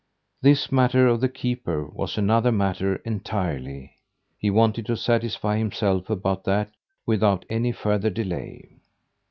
This 0.41 0.71
matter 0.71 1.05
of 1.05 1.21
the 1.21 1.29
keeper 1.29 1.85
was 1.87 2.17
another 2.17 2.51
matter 2.51 2.95
entirely. 3.05 3.97
He 4.39 4.49
wanted 4.49 4.87
to 4.87 4.97
satisfy 4.97 5.57
himself 5.59 6.09
about 6.09 6.43
that 6.45 6.71
without 7.05 7.45
any 7.51 7.71
further 7.71 8.09
delay. 8.09 8.77